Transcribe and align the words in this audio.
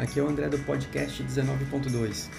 Aqui 0.00 0.18
é 0.18 0.22
o 0.22 0.28
André 0.30 0.48
do 0.48 0.58
podcast 0.60 1.22
19.2 1.22 2.30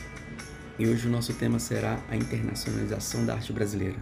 e 0.80 0.88
hoje 0.88 1.06
o 1.06 1.12
nosso 1.12 1.32
tema 1.36 1.60
será 1.60 2.00
a 2.10 2.16
internacionalização 2.16 3.24
da 3.24 3.36
arte 3.36 3.54
brasileira. 3.54 3.98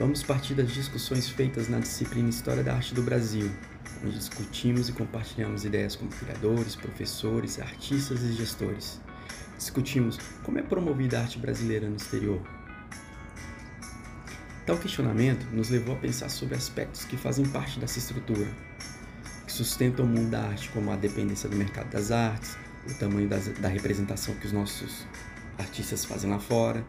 Vamos 0.00 0.20
partir 0.24 0.54
das 0.54 0.72
discussões 0.72 1.28
feitas 1.28 1.68
na 1.68 1.78
disciplina 1.78 2.28
História 2.28 2.64
da 2.64 2.74
Arte 2.74 2.92
do 2.92 3.02
Brasil, 3.02 3.48
onde 4.04 4.18
discutimos 4.18 4.88
e 4.88 4.92
compartilhamos 4.92 5.64
ideias 5.64 5.94
como 5.94 6.10
criadores, 6.10 6.74
professores, 6.74 7.60
artistas 7.60 8.20
e 8.22 8.32
gestores. 8.32 9.00
Discutimos 9.56 10.18
como 10.42 10.58
é 10.58 10.62
promovida 10.62 11.20
a 11.20 11.22
arte 11.22 11.38
brasileira 11.38 11.88
no 11.88 11.94
exterior. 11.94 12.42
Tal 14.66 14.76
questionamento 14.76 15.46
nos 15.52 15.70
levou 15.70 15.94
a 15.94 15.98
pensar 16.00 16.30
sobre 16.30 16.56
aspectos 16.56 17.04
que 17.04 17.16
fazem 17.16 17.46
parte 17.46 17.78
dessa 17.78 18.00
estrutura, 18.00 18.48
que 19.52 19.58
sustentam 19.58 20.06
o 20.06 20.08
mundo 20.08 20.30
da 20.30 20.40
arte, 20.40 20.70
como 20.70 20.90
a 20.90 20.96
dependência 20.96 21.48
do 21.48 21.56
mercado 21.56 21.90
das 21.90 22.10
artes, 22.10 22.56
o 22.88 22.94
tamanho 22.94 23.28
das, 23.28 23.48
da 23.48 23.68
representação 23.68 24.34
que 24.34 24.46
os 24.46 24.52
nossos 24.52 25.06
artistas 25.58 26.06
fazem 26.06 26.30
lá 26.30 26.38
fora, 26.38 26.82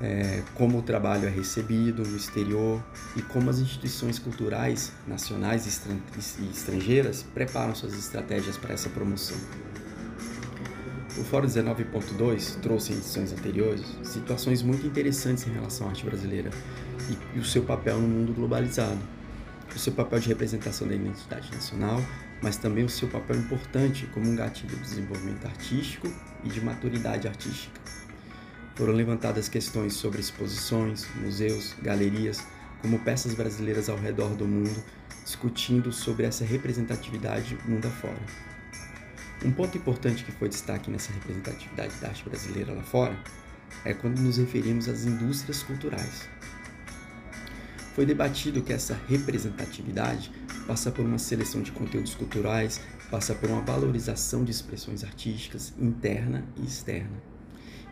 é, 0.00 0.42
como 0.54 0.78
o 0.78 0.82
trabalho 0.82 1.26
é 1.26 1.30
recebido 1.30 2.04
no 2.04 2.16
exterior 2.16 2.82
e 3.16 3.22
como 3.22 3.50
as 3.50 3.58
instituições 3.58 4.18
culturais 4.18 4.92
nacionais 5.06 5.66
e 5.66 6.50
estrangeiras 6.50 7.22
preparam 7.34 7.74
suas 7.74 7.92
estratégias 7.94 8.56
para 8.56 8.72
essa 8.72 8.88
promoção. 8.88 9.36
O 11.18 11.24
Fórum 11.24 11.48
19.2 11.48 12.60
trouxe 12.60 12.92
em 12.92 12.96
edições 12.96 13.32
anteriores 13.32 13.84
situações 14.04 14.62
muito 14.62 14.86
interessantes 14.86 15.46
em 15.46 15.50
relação 15.50 15.88
à 15.88 15.90
arte 15.90 16.04
brasileira 16.06 16.50
e, 17.10 17.36
e 17.36 17.40
o 17.40 17.44
seu 17.44 17.64
papel 17.64 18.00
no 18.00 18.08
mundo 18.08 18.32
globalizado 18.32 19.19
o 19.76 19.78
seu 19.78 19.92
papel 19.92 20.18
de 20.20 20.28
representação 20.28 20.86
da 20.86 20.94
identidade 20.94 21.50
nacional, 21.52 22.02
mas 22.42 22.56
também 22.56 22.84
o 22.84 22.88
seu 22.88 23.08
papel 23.08 23.36
importante 23.36 24.06
como 24.14 24.28
um 24.28 24.34
gatilho 24.34 24.76
de 24.76 24.82
desenvolvimento 24.82 25.46
artístico 25.46 26.12
e 26.44 26.48
de 26.48 26.60
maturidade 26.60 27.28
artística. 27.28 27.80
Foram 28.74 28.94
levantadas 28.94 29.48
questões 29.48 29.94
sobre 29.94 30.20
exposições, 30.20 31.06
museus, 31.16 31.74
galerias, 31.82 32.42
como 32.80 32.98
peças 33.00 33.34
brasileiras 33.34 33.88
ao 33.88 33.98
redor 33.98 34.30
do 34.30 34.46
mundo, 34.46 34.82
discutindo 35.24 35.92
sobre 35.92 36.24
essa 36.24 36.44
representatividade 36.44 37.58
mundo 37.66 37.86
afora. 37.86 38.20
Um 39.44 39.52
ponto 39.52 39.76
importante 39.76 40.24
que 40.24 40.32
foi 40.32 40.48
destaque 40.48 40.90
nessa 40.90 41.12
representatividade 41.12 41.94
da 41.96 42.08
arte 42.08 42.24
brasileira 42.24 42.72
lá 42.72 42.82
fora 42.82 43.16
é 43.84 43.94
quando 43.94 44.18
nos 44.18 44.36
referimos 44.36 44.88
às 44.88 45.04
indústrias 45.04 45.62
culturais. 45.62 46.28
Foi 48.00 48.06
debatido 48.06 48.62
que 48.62 48.72
essa 48.72 48.98
representatividade 49.08 50.32
passa 50.66 50.90
por 50.90 51.04
uma 51.04 51.18
seleção 51.18 51.60
de 51.60 51.70
conteúdos 51.70 52.14
culturais, 52.14 52.80
passa 53.10 53.34
por 53.34 53.50
uma 53.50 53.60
valorização 53.60 54.42
de 54.42 54.50
expressões 54.50 55.04
artísticas 55.04 55.74
interna 55.78 56.42
e 56.56 56.64
externa. 56.64 57.22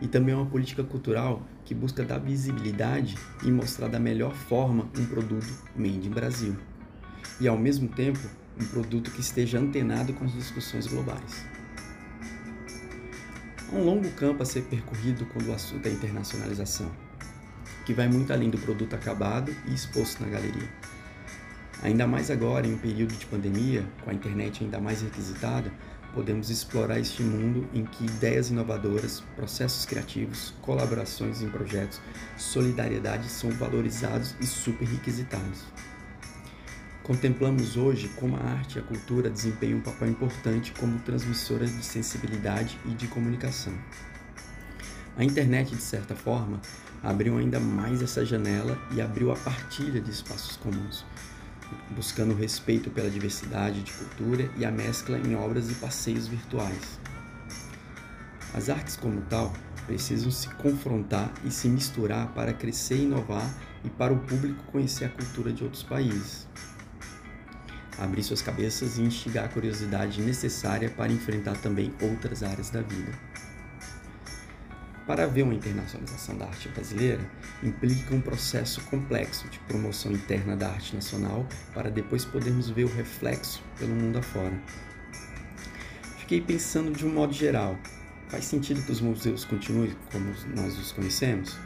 E 0.00 0.08
também 0.08 0.32
é 0.34 0.38
uma 0.38 0.46
política 0.46 0.82
cultural 0.82 1.46
que 1.62 1.74
busca 1.74 2.06
dar 2.06 2.20
visibilidade 2.20 3.18
e 3.44 3.50
mostrar 3.50 3.88
da 3.88 4.00
melhor 4.00 4.34
forma 4.34 4.88
um 4.96 5.04
produto 5.04 5.46
made 5.76 6.08
in 6.08 6.10
Brasil. 6.10 6.56
E 7.38 7.46
ao 7.46 7.58
mesmo 7.58 7.86
tempo, 7.88 8.30
um 8.58 8.64
produto 8.64 9.10
que 9.10 9.20
esteja 9.20 9.58
antenado 9.58 10.14
com 10.14 10.24
as 10.24 10.32
discussões 10.32 10.86
globais. 10.86 11.44
Há 13.70 13.76
um 13.76 13.84
longo 13.84 14.10
campo 14.12 14.42
a 14.42 14.46
ser 14.46 14.62
percorrido 14.62 15.26
quando 15.26 15.48
o 15.48 15.52
assunto 15.52 15.84
é 15.84 15.90
internacionalização 15.92 16.90
que 17.88 17.94
vai 17.94 18.06
muito 18.06 18.30
além 18.34 18.50
do 18.50 18.58
produto 18.58 18.92
acabado 18.92 19.50
e 19.66 19.72
exposto 19.72 20.22
na 20.22 20.28
galeria. 20.28 20.68
Ainda 21.82 22.06
mais 22.06 22.30
agora, 22.30 22.66
em 22.66 22.74
um 22.74 22.76
período 22.76 23.14
de 23.14 23.24
pandemia, 23.24 23.82
com 24.04 24.10
a 24.10 24.12
internet 24.12 24.62
ainda 24.62 24.78
mais 24.78 25.00
requisitada, 25.00 25.72
podemos 26.12 26.50
explorar 26.50 27.00
este 27.00 27.22
mundo 27.22 27.66
em 27.72 27.86
que 27.86 28.04
ideias 28.04 28.50
inovadoras, 28.50 29.22
processos 29.34 29.86
criativos, 29.86 30.52
colaborações 30.60 31.40
em 31.40 31.48
projetos, 31.48 31.98
solidariedade 32.36 33.26
são 33.30 33.50
valorizados 33.52 34.34
e 34.38 34.44
super 34.44 34.86
requisitados. 34.86 35.64
Contemplamos 37.02 37.78
hoje 37.78 38.08
como 38.16 38.36
a 38.36 38.40
arte 38.40 38.76
e 38.76 38.80
a 38.80 38.82
cultura 38.82 39.30
desempenham 39.30 39.78
um 39.78 39.82
papel 39.82 40.08
importante 40.08 40.74
como 40.78 40.98
transmissoras 40.98 41.74
de 41.74 41.82
sensibilidade 41.82 42.78
e 42.84 42.90
de 42.90 43.06
comunicação. 43.06 43.72
A 45.16 45.24
internet, 45.24 45.74
de 45.74 45.82
certa 45.82 46.14
forma, 46.14 46.60
abriu 47.02 47.38
ainda 47.38 47.60
mais 47.60 48.02
essa 48.02 48.24
janela 48.24 48.78
e 48.92 49.00
abriu 49.00 49.30
a 49.32 49.36
partilha 49.36 50.00
de 50.00 50.10
espaços 50.10 50.56
comuns, 50.56 51.04
buscando 51.90 52.32
o 52.32 52.36
respeito 52.36 52.90
pela 52.90 53.10
diversidade 53.10 53.82
de 53.82 53.92
cultura 53.92 54.50
e 54.56 54.64
a 54.64 54.70
mescla 54.70 55.18
em 55.18 55.34
obras 55.34 55.70
e 55.70 55.74
passeios 55.74 56.26
virtuais. 56.26 56.98
As 58.54 58.68
artes, 58.68 58.96
como 58.96 59.20
tal, 59.22 59.52
precisam 59.86 60.30
se 60.30 60.48
confrontar 60.56 61.32
e 61.44 61.50
se 61.50 61.68
misturar 61.68 62.28
para 62.34 62.52
crescer 62.52 62.96
e 62.96 63.04
inovar 63.04 63.48
e 63.84 63.88
para 63.88 64.12
o 64.12 64.18
público 64.18 64.62
conhecer 64.72 65.04
a 65.04 65.08
cultura 65.08 65.52
de 65.52 65.64
outros 65.64 65.82
países. 65.82 66.46
Abrir 67.98 68.22
suas 68.22 68.42
cabeças 68.42 68.96
e 68.98 69.02
instigar 69.02 69.46
a 69.46 69.48
curiosidade 69.48 70.20
necessária 70.22 70.88
para 70.88 71.12
enfrentar 71.12 71.56
também 71.58 71.92
outras 72.00 72.42
áreas 72.42 72.70
da 72.70 72.80
vida. 72.80 73.12
Para 75.08 75.24
haver 75.24 75.42
uma 75.42 75.54
internacionalização 75.54 76.36
da 76.36 76.44
arte 76.44 76.68
brasileira, 76.68 77.22
implica 77.62 78.14
um 78.14 78.20
processo 78.20 78.78
complexo 78.82 79.48
de 79.48 79.58
promoção 79.60 80.12
interna 80.12 80.54
da 80.54 80.68
arte 80.68 80.94
nacional 80.94 81.46
para 81.72 81.90
depois 81.90 82.26
podermos 82.26 82.68
ver 82.68 82.84
o 82.84 82.94
reflexo 82.94 83.62
pelo 83.78 83.94
mundo 83.94 84.18
afora. 84.18 84.52
Fiquei 86.18 86.42
pensando 86.42 86.92
de 86.92 87.06
um 87.06 87.10
modo 87.10 87.32
geral, 87.32 87.78
faz 88.28 88.44
sentido 88.44 88.82
que 88.82 88.92
os 88.92 89.00
museus 89.00 89.46
continuem 89.46 89.96
como 90.12 90.30
nós 90.54 90.78
os 90.78 90.92
conhecemos? 90.92 91.56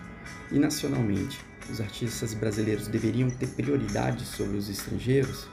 E 0.52 0.58
nacionalmente, 0.60 1.41
os 1.69 1.81
artistas 1.81 2.34
brasileiros 2.34 2.86
deveriam 2.86 3.28
ter 3.28 3.48
prioridade 3.48 4.25
sobre 4.25 4.56
os 4.56 4.69
estrangeiros? 4.69 5.48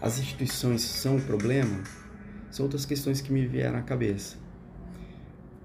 As 0.00 0.20
instituições 0.20 0.82
são 0.82 1.16
o 1.16 1.20
problema? 1.20 1.82
São 2.48 2.64
outras 2.64 2.86
questões 2.86 3.20
que 3.20 3.32
me 3.32 3.44
vieram 3.44 3.76
à 3.76 3.82
cabeça. 3.82 4.45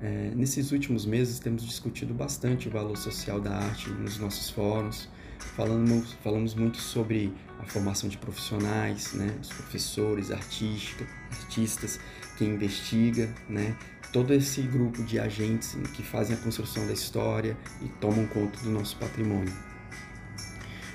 É, 0.02 0.32
nesses 0.36 0.72
últimos 0.72 1.06
meses 1.06 1.38
temos 1.38 1.64
discutido 1.64 2.12
bastante 2.12 2.68
o 2.68 2.72
valor 2.72 2.98
social 2.98 3.40
da 3.40 3.56
arte 3.56 3.88
nos 3.92 4.18
nossos 4.18 4.50
fóruns, 4.50 5.08
falamos, 5.56 6.14
falamos 6.24 6.56
muito 6.56 6.78
sobre 6.78 7.32
a 7.60 7.66
formação 7.66 8.10
de 8.10 8.18
profissionais, 8.18 9.14
né, 9.14 9.28
dos 9.40 9.50
professores, 9.50 10.32
artística, 10.32 11.06
artistas, 11.30 12.00
quem 12.36 12.50
investiga, 12.50 13.32
né, 13.48 13.78
todo 14.12 14.34
esse 14.34 14.64
grupo 14.64 15.04
de 15.04 15.20
agentes 15.20 15.78
que 15.94 16.02
fazem 16.02 16.36
a 16.36 16.40
construção 16.40 16.88
da 16.88 16.94
história 16.94 17.56
e 17.84 17.88
tomam 18.00 18.26
conta 18.26 18.60
do 18.62 18.72
nosso 18.72 18.98
patrimônio. 18.98 19.54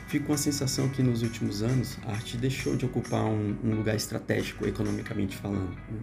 Fico 0.08 0.26
com 0.26 0.32
a 0.32 0.38
sensação 0.38 0.88
que 0.88 1.02
nos 1.02 1.22
últimos 1.22 1.62
anos 1.62 1.96
a 2.04 2.12
arte 2.12 2.36
deixou 2.36 2.76
de 2.76 2.84
ocupar 2.84 3.24
um, 3.24 3.56
um 3.62 3.74
lugar 3.76 3.94
estratégico 3.94 4.66
economicamente 4.66 5.36
falando. 5.36 5.76
Né? 5.90 6.00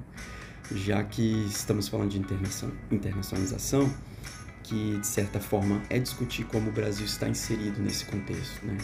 Já 0.71 1.03
que 1.03 1.45
estamos 1.47 1.87
falando 1.87 2.11
de 2.11 2.19
internacionalização, 2.91 3.93
que 4.63 4.97
de 4.97 5.07
certa 5.07 5.39
forma 5.39 5.81
é 5.89 5.99
discutir 5.99 6.45
como 6.45 6.69
o 6.69 6.73
Brasil 6.73 7.05
está 7.05 7.27
inserido 7.27 7.81
nesse 7.81 8.05
contexto, 8.05 8.65
né? 8.65 8.77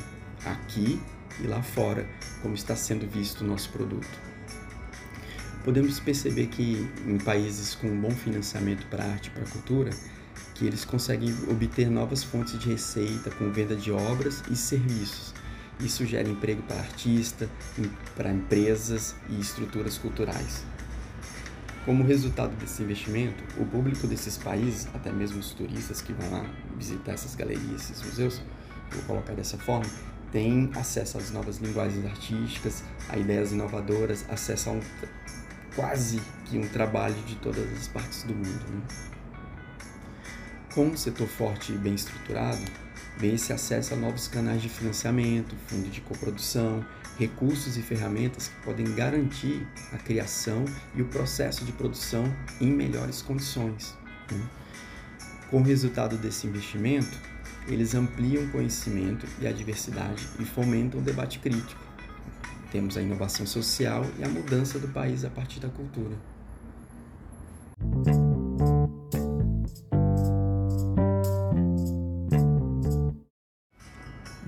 aqui 0.45 1.01
e 1.39 1.47
lá 1.47 1.61
fora, 1.61 2.07
como 2.41 2.53
está 2.53 2.75
sendo 2.75 3.07
visto 3.07 3.41
o 3.41 3.47
nosso 3.47 3.69
produto. 3.69 4.29
Podemos 5.63 5.99
perceber 5.99 6.47
que 6.47 6.89
em 7.05 7.17
países 7.17 7.75
com 7.75 7.87
um 7.87 7.99
bom 7.99 8.11
financiamento 8.11 8.85
para 8.87 9.03
arte 9.03 9.27
e 9.27 9.31
para 9.31 9.43
cultura, 9.45 9.91
que 10.55 10.65
eles 10.65 10.83
conseguem 10.83 11.33
obter 11.49 11.89
novas 11.89 12.23
fontes 12.23 12.57
de 12.59 12.69
receita 12.69 13.29
com 13.31 13.51
venda 13.51 13.75
de 13.75 13.91
obras 13.91 14.43
e 14.49 14.55
serviços. 14.55 15.33
Isso 15.79 16.05
gera 16.05 16.27
emprego 16.27 16.61
para 16.63 16.77
artistas, 16.77 17.47
para 18.15 18.31
empresas 18.31 19.15
e 19.29 19.39
estruturas 19.39 19.97
culturais. 19.97 20.63
Como 21.85 22.03
resultado 22.03 22.55
desse 22.57 22.83
investimento, 22.83 23.43
o 23.57 23.65
público 23.65 24.05
desses 24.05 24.37
países, 24.37 24.87
até 24.93 25.11
mesmo 25.11 25.39
os 25.39 25.53
turistas 25.53 26.01
que 26.01 26.13
vão 26.13 26.29
lá 26.29 26.45
visitar 26.77 27.13
essas 27.13 27.35
galerias, 27.35 27.89
esses 27.89 28.01
museus, 28.03 28.41
vou 28.91 29.03
colocar 29.03 29.33
dessa 29.33 29.57
forma, 29.57 29.89
tem 30.31 30.69
acesso 30.75 31.17
às 31.17 31.31
novas 31.31 31.57
linguagens 31.57 32.05
artísticas, 32.05 32.83
a 33.07 33.17
ideias 33.17 33.51
inovadoras, 33.51 34.25
acesso 34.29 34.69
a 34.69 34.73
um, 34.73 34.81
quase 35.75 36.21
que 36.45 36.57
um 36.57 36.67
trabalho 36.67 37.15
de 37.25 37.35
todas 37.37 37.71
as 37.73 37.87
partes 37.87 38.23
do 38.23 38.35
mundo. 38.35 38.65
Né? 38.69 38.81
Com 40.73 40.87
um 40.87 40.97
setor 40.97 41.27
forte 41.27 41.71
e 41.71 41.77
bem 41.77 41.95
estruturado, 41.95 42.61
vem 43.19 43.35
esse 43.35 43.51
acesso 43.51 43.93
a 43.93 43.97
novos 43.97 44.27
canais 44.27 44.61
de 44.61 44.69
financiamento, 44.69 45.55
fundo 45.67 45.89
de 45.89 45.99
coprodução, 45.99 46.83
recursos 47.19 47.75
e 47.75 47.81
ferramentas 47.81 48.47
que 48.47 48.61
podem 48.63 48.95
garantir 48.95 49.67
a 49.91 49.97
criação 49.97 50.63
e 50.95 51.01
o 51.01 51.05
processo 51.05 51.65
de 51.65 51.73
produção 51.73 52.23
em 52.61 52.71
melhores 52.71 53.21
condições. 53.21 53.93
Né? 54.31 54.41
Com 55.51 55.59
o 55.59 55.63
resultado 55.63 56.15
desse 56.17 56.47
investimento, 56.47 57.17
eles 57.67 57.93
ampliam 57.93 58.45
o 58.45 58.51
conhecimento 58.51 59.27
e 59.41 59.47
a 59.47 59.51
diversidade 59.51 60.25
e 60.39 60.45
fomentam 60.45 61.01
o 61.01 61.03
debate 61.03 61.39
crítico. 61.39 61.81
Temos 62.71 62.95
a 62.95 63.01
inovação 63.01 63.45
social 63.45 64.05
e 64.17 64.23
a 64.23 64.29
mudança 64.29 64.79
do 64.79 64.87
país 64.87 65.25
a 65.25 65.29
partir 65.29 65.59
da 65.59 65.69
cultura. 65.69 66.15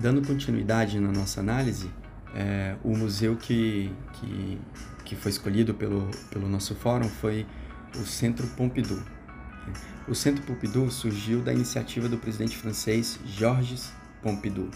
Dando 0.02 0.20
continuidade 0.26 0.98
na 0.98 1.12
nossa 1.12 1.38
análise, 1.38 1.88
é, 2.34 2.74
o 2.82 2.96
museu 2.96 3.36
que, 3.36 3.88
que, 4.14 4.58
que 5.04 5.14
foi 5.14 5.30
escolhido 5.30 5.74
pelo, 5.74 6.10
pelo 6.28 6.48
nosso 6.48 6.74
fórum 6.74 7.08
foi 7.08 7.46
o 7.94 8.04
Centro 8.04 8.44
Pompidou. 8.48 8.98
O 10.08 10.12
Centro 10.12 10.42
Pompidou 10.42 10.90
surgiu 10.90 11.40
da 11.40 11.52
iniciativa 11.52 12.08
do 12.08 12.18
presidente 12.18 12.56
francês 12.56 13.20
Georges 13.24 13.92
Pompidou, 14.20 14.68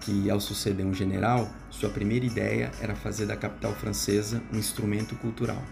que, 0.00 0.30
ao 0.30 0.40
suceder 0.40 0.86
um 0.86 0.94
general, 0.94 1.46
sua 1.68 1.90
primeira 1.90 2.24
ideia 2.24 2.72
era 2.80 2.96
fazer 2.96 3.26
da 3.26 3.36
capital 3.36 3.74
francesa 3.74 4.42
um 4.50 4.56
instrumento 4.56 5.14
cultural. 5.16 5.62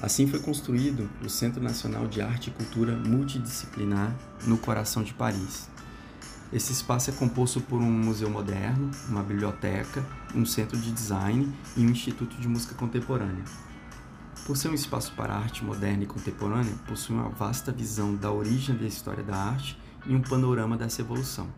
Assim 0.00 0.28
foi 0.28 0.38
construído 0.38 1.10
o 1.20 1.28
Centro 1.28 1.60
Nacional 1.60 2.06
de 2.06 2.22
Arte 2.22 2.50
e 2.50 2.52
Cultura 2.52 2.94
Multidisciplinar 2.94 4.16
no 4.46 4.56
coração 4.56 5.02
de 5.02 5.12
Paris. 5.12 5.68
Esse 6.52 6.70
espaço 6.70 7.08
é 7.08 7.12
composto 7.14 7.62
por 7.62 7.80
um 7.80 7.90
museu 7.90 8.28
moderno, 8.28 8.90
uma 9.08 9.22
biblioteca, 9.22 10.04
um 10.34 10.44
centro 10.44 10.76
de 10.76 10.92
design 10.92 11.50
e 11.74 11.80
um 11.80 11.88
instituto 11.88 12.36
de 12.36 12.46
música 12.46 12.74
contemporânea. 12.74 13.42
Por 14.46 14.54
ser 14.56 14.68
um 14.68 14.74
espaço 14.74 15.14
para 15.14 15.34
arte 15.34 15.64
moderna 15.64 16.04
e 16.04 16.06
contemporânea, 16.06 16.74
possui 16.86 17.16
uma 17.16 17.30
vasta 17.30 17.72
visão 17.72 18.14
da 18.14 18.30
origem 18.30 18.76
da 18.76 18.84
história 18.84 19.22
da 19.22 19.34
arte 19.34 19.78
e 20.04 20.14
um 20.14 20.20
panorama 20.20 20.76
dessa 20.76 21.00
evolução. 21.00 21.48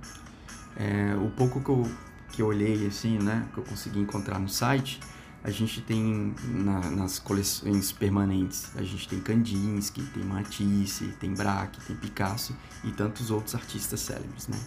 É, 0.76 1.16
o 1.16 1.28
pouco 1.30 1.60
que 1.60 1.70
eu, 1.70 1.90
que 2.30 2.42
eu 2.42 2.46
olhei, 2.46 2.86
assim, 2.86 3.18
né, 3.18 3.48
que 3.52 3.58
eu 3.58 3.64
consegui 3.64 3.98
encontrar 3.98 4.38
no 4.38 4.48
site, 4.48 5.00
a 5.42 5.50
gente 5.50 5.80
tem 5.80 6.34
na, 6.46 6.90
nas 6.90 7.18
coleções 7.18 7.90
permanentes, 7.90 8.70
a 8.76 8.82
gente 8.82 9.08
tem 9.08 9.20
Kandinsky, 9.20 10.02
tem 10.02 10.22
Matisse, 10.22 11.08
tem 11.18 11.34
Braque, 11.34 11.80
tem 11.84 11.96
Picasso 11.96 12.56
e 12.84 12.92
tantos 12.92 13.30
outros 13.30 13.56
artistas 13.56 13.98
célebres, 14.00 14.46
né? 14.46 14.58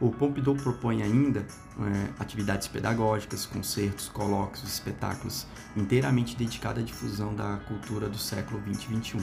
O 0.00 0.10
Pompidou 0.10 0.56
propõe 0.56 1.02
ainda 1.02 1.40
é, 1.40 2.10
atividades 2.18 2.66
pedagógicas, 2.66 3.46
concertos, 3.46 4.08
colóquios, 4.08 4.64
espetáculos 4.64 5.46
inteiramente 5.76 6.36
dedicados 6.36 6.82
à 6.82 6.86
difusão 6.86 7.34
da 7.34 7.58
cultura 7.68 8.08
do 8.08 8.18
século 8.18 8.60
20 8.60 8.82
e 8.82 8.88
21. 8.88 9.20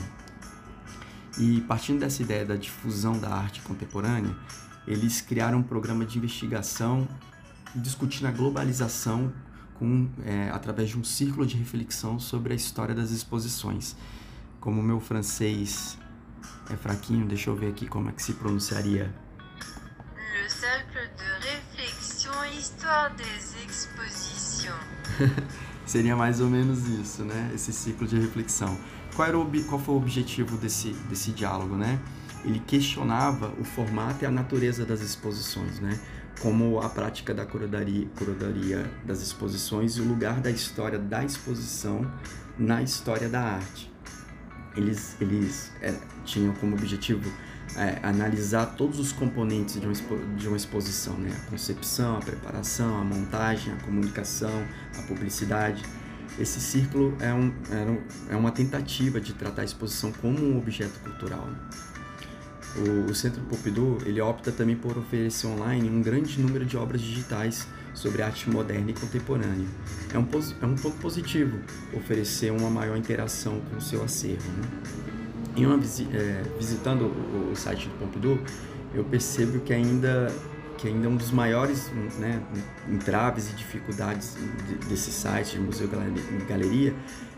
E 1.38 1.60
partindo 1.62 2.00
dessa 2.00 2.22
ideia 2.22 2.44
da 2.44 2.56
difusão 2.56 3.18
da 3.18 3.30
arte 3.30 3.60
contemporânea, 3.62 4.34
eles 4.86 5.20
criaram 5.20 5.58
um 5.58 5.62
programa 5.62 6.04
de 6.04 6.18
investigação 6.18 7.06
discutindo 7.74 8.26
a 8.26 8.30
globalização 8.30 9.32
com, 9.74 10.08
é, 10.24 10.50
através 10.50 10.90
de 10.90 10.98
um 10.98 11.04
círculo 11.04 11.46
de 11.46 11.56
reflexão 11.56 12.18
sobre 12.18 12.52
a 12.52 12.56
história 12.56 12.94
das 12.94 13.10
exposições. 13.10 13.96
Como 14.60 14.80
o 14.80 14.82
meu 14.82 15.00
francês 15.00 15.98
é 16.70 16.76
fraquinho, 16.76 17.26
deixa 17.26 17.50
eu 17.50 17.56
ver 17.56 17.68
aqui 17.68 17.86
como 17.86 18.08
é 18.08 18.12
que 18.12 18.22
se 18.22 18.34
pronunciaria 18.34 19.12
histoire 22.62 23.10
des 23.16 23.56
expositions. 23.66 24.72
Seria 25.84 26.14
mais 26.14 26.40
ou 26.40 26.48
menos 26.48 26.86
isso, 26.88 27.24
né? 27.24 27.50
Esse 27.52 27.72
ciclo 27.72 28.06
de 28.06 28.16
reflexão. 28.16 28.78
Qual, 29.16 29.26
era 29.26 29.36
o, 29.36 29.64
qual 29.64 29.80
foi 29.80 29.94
o 29.96 29.98
objetivo 29.98 30.56
desse, 30.56 30.92
desse 31.10 31.32
diálogo, 31.32 31.74
né? 31.74 31.98
Ele 32.44 32.60
questionava 32.60 33.52
o 33.58 33.64
formato 33.64 34.22
e 34.22 34.26
a 34.26 34.30
natureza 34.30 34.86
das 34.86 35.00
exposições, 35.00 35.80
né? 35.80 35.98
Como 36.40 36.80
a 36.80 36.88
prática 36.88 37.34
da 37.34 37.44
curadoria, 37.44 38.08
curadoria 38.16 38.88
das 39.04 39.20
exposições 39.20 39.96
e 39.96 40.00
o 40.00 40.04
lugar 40.04 40.40
da 40.40 40.50
história 40.50 41.00
da 41.00 41.24
exposição 41.24 42.08
na 42.56 42.80
história 42.80 43.28
da 43.28 43.42
arte. 43.42 43.92
Eles, 44.76 45.16
eles 45.20 45.72
é, 45.80 45.94
tinham 46.24 46.54
como 46.54 46.74
objetivo 46.76 47.30
é, 47.76 47.98
analisar 48.02 48.66
todos 48.76 48.98
os 48.98 49.12
componentes 49.12 49.80
de 49.80 49.86
uma, 49.86 49.94
de 50.36 50.48
uma 50.48 50.56
exposição, 50.56 51.14
né? 51.16 51.34
A 51.46 51.50
concepção, 51.50 52.16
a 52.16 52.20
preparação, 52.20 52.98
a 52.98 53.04
montagem, 53.04 53.72
a 53.72 53.76
comunicação, 53.76 54.64
a 54.98 55.02
publicidade. 55.02 55.82
Esse 56.38 56.60
círculo 56.60 57.14
é, 57.20 57.32
um, 57.32 57.52
é 58.30 58.36
uma 58.36 58.50
tentativa 58.50 59.20
de 59.20 59.34
tratar 59.34 59.62
a 59.62 59.64
exposição 59.64 60.12
como 60.12 60.38
um 60.38 60.58
objeto 60.58 60.98
cultural. 61.00 61.46
Né? 61.46 61.56
O, 62.76 63.10
o, 63.10 63.14
Centro 63.14 63.42
Pompidou 63.42 63.98
ele 64.06 64.18
opta 64.20 64.50
também 64.50 64.74
por 64.74 64.96
oferecer 64.96 65.46
online 65.46 65.90
um 65.90 66.00
grande 66.00 66.40
número 66.40 66.64
de 66.64 66.74
obras 66.74 67.02
digitais 67.02 67.68
sobre 67.92 68.22
arte 68.22 68.48
moderna 68.48 68.90
e 68.90 68.94
contemporânea. 68.94 69.68
É 70.12 70.18
um, 70.18 70.26
é 70.62 70.66
um 70.66 70.74
ponto 70.74 70.96
positivo 70.96 71.58
oferecer 71.92 72.50
uma 72.50 72.70
maior 72.70 72.96
interação 72.96 73.60
com 73.70 73.76
o 73.76 73.80
seu 73.80 74.02
acervo. 74.02 74.50
Né? 74.52 75.21
Em 75.56 75.66
uma, 75.66 75.76
é, 75.76 76.42
visitando 76.58 77.02
o, 77.02 77.50
o, 77.52 77.56
site 77.56 77.88
do 77.88 77.98
Pompidou, 77.98 78.38
eu 78.94 79.04
percebo 79.04 79.60
que 79.60 79.72
ainda 79.72 80.32
que 80.78 80.88
ainda 80.88 81.08
um 81.08 81.16
dos 81.16 81.30
maiores 81.30 81.92
né, 82.18 82.42
entraves 82.88 83.52
e 83.52 83.54
dificuldades 83.54 84.36
desse 84.88 85.12
site 85.12 85.52
de 85.52 85.60
museu 85.60 85.88
galeria 86.48 86.92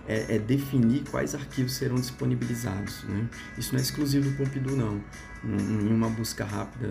é, 0.09 0.37
é, 0.37 0.39
definir 0.39 1.03
quais 1.11 1.35
arquivos 1.35 1.75
serão 1.75 1.97
disponibilizados. 1.97 3.05
Né? 3.05 3.29
Isso 3.59 3.73
não 3.73 3.79
é 3.79 3.83
exclusivo 3.83 4.31
do 4.31 4.37
Pompidou, 4.37 4.75
não. 4.75 4.99
Em 5.45 5.93
uma 5.93 6.09
busca 6.09 6.43
rápida 6.43 6.91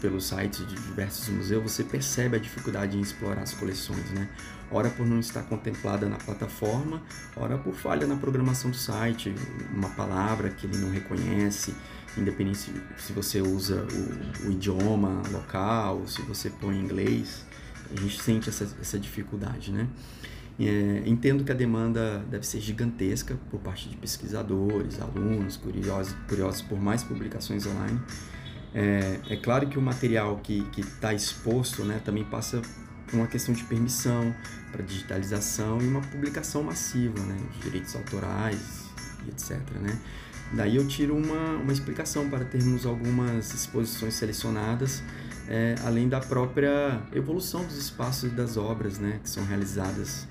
pelo 0.00 0.20
site 0.20 0.64
de 0.64 0.74
diversos 0.74 1.28
museus, 1.28 1.62
você 1.62 1.84
percebe 1.84 2.36
a 2.36 2.40
dificuldade 2.40 2.96
em 2.96 3.00
explorar 3.00 3.42
as 3.42 3.54
coleções, 3.54 4.10
né? 4.12 4.28
Ora 4.70 4.88
por 4.88 5.06
não 5.06 5.18
estar 5.18 5.42
contemplada 5.42 6.08
na 6.08 6.16
plataforma, 6.16 7.02
ora 7.36 7.58
por 7.58 7.74
falha 7.74 8.06
na 8.06 8.16
programação 8.16 8.70
do 8.70 8.76
site, 8.76 9.34
uma 9.74 9.90
palavra 9.90 10.48
que 10.48 10.66
ele 10.66 10.78
não 10.78 10.90
reconhece, 10.90 11.74
independente 12.16 12.72
se 12.96 13.12
você 13.12 13.40
usa 13.40 13.86
o, 14.44 14.48
o 14.48 14.52
idioma 14.52 15.22
local, 15.30 16.06
se 16.06 16.22
você 16.22 16.48
põe 16.50 16.78
inglês, 16.78 17.44
a 17.90 18.00
gente 18.00 18.22
sente 18.22 18.48
essa, 18.48 18.64
essa 18.80 18.98
dificuldade, 18.98 19.72
né? 19.72 19.88
É, 20.58 21.02
entendo 21.06 21.42
que 21.42 21.50
a 21.50 21.54
demanda 21.54 22.18
deve 22.30 22.46
ser 22.46 22.60
gigantesca 22.60 23.34
por 23.50 23.58
parte 23.60 23.88
de 23.88 23.96
pesquisadores, 23.96 25.00
alunos, 25.00 25.56
curiosos, 25.56 26.14
curiosos 26.28 26.60
por 26.60 26.78
mais 26.78 27.02
publicações 27.02 27.66
online. 27.66 27.98
É, 28.74 29.18
é 29.28 29.36
claro 29.36 29.68
que 29.68 29.78
o 29.78 29.82
material 29.82 30.38
que 30.38 30.64
está 30.78 31.12
exposto 31.12 31.84
né, 31.84 32.00
também 32.04 32.24
passa 32.24 32.62
por 33.06 33.16
uma 33.16 33.26
questão 33.26 33.52
de 33.52 33.64
permissão 33.64 34.34
para 34.70 34.82
digitalização 34.82 35.80
e 35.80 35.86
uma 35.86 36.00
publicação 36.00 36.62
massiva, 36.62 37.18
né, 37.20 37.36
direitos 37.60 37.94
autorais 37.96 38.84
e 39.26 39.30
etc. 39.30 39.58
Né? 39.80 39.98
Daí 40.52 40.76
eu 40.76 40.86
tiro 40.86 41.16
uma, 41.16 41.56
uma 41.56 41.72
explicação 41.72 42.28
para 42.28 42.44
termos 42.44 42.86
algumas 42.86 43.52
exposições 43.52 44.14
selecionadas, 44.14 45.02
é, 45.48 45.74
além 45.84 46.08
da 46.08 46.20
própria 46.20 47.00
evolução 47.12 47.64
dos 47.64 47.76
espaços 47.76 48.30
e 48.30 48.34
das 48.34 48.56
obras 48.56 48.98
né, 48.98 49.18
que 49.22 49.28
são 49.28 49.44
realizadas 49.44 50.28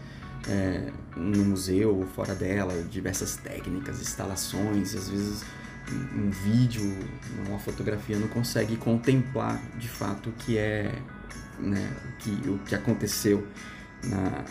é, 0.48 0.92
no 1.16 1.44
museu 1.44 1.98
ou 1.98 2.06
fora 2.06 2.34
dela, 2.34 2.74
diversas 2.90 3.36
técnicas, 3.36 4.02
instalações, 4.02 4.96
às 4.96 5.10
vezes 5.10 5.44
um, 6.16 6.30
vídeo, 6.30 6.84
uma 7.48 7.60
fotografia 7.60 8.18
não 8.18 8.28
consegue 8.28 8.76
contemplar 8.78 9.60
de 9.78 9.88
fato 9.88 10.30
o 10.30 10.34
que 10.34 10.58
é 10.58 11.02
né, 11.60 11.92
o, 12.06 12.18
que, 12.18 12.50
o 12.50 12.58
que 12.60 12.76
aconteceu 12.76 13.48
na, 14.04 14.44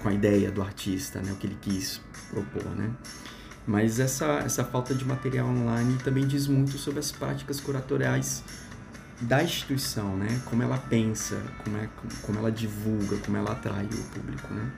com 0.00 0.08
a 0.08 0.12
ideia 0.12 0.50
do 0.50 0.62
artista, 0.62 1.20
né, 1.20 1.32
o 1.32 1.36
que 1.36 1.46
ele 1.46 1.58
quis 1.60 2.00
propor, 2.30 2.64
né? 2.76 2.90
Mas 3.66 3.98
essa, 3.98 4.40
essa 4.44 4.62
falta 4.62 4.94
de 4.94 5.04
material 5.06 5.48
online 5.48 5.96
também 6.04 6.26
diz 6.26 6.46
muito 6.46 6.76
sobre 6.76 7.00
as 7.00 7.10
práticas 7.10 7.60
curatoriais 7.60 8.44
da 9.22 9.42
instituição, 9.42 10.16
né? 10.16 10.42
Como 10.44 10.62
ela 10.62 10.76
pensa, 10.76 11.40
como, 11.62 11.78
é, 11.78 11.88
como 12.22 12.38
ela 12.38 12.52
divulga, 12.52 13.16
como 13.18 13.38
ela 13.38 13.52
atrai 13.52 13.86
o 13.86 14.04
público, 14.12 14.52
né? 14.52 14.70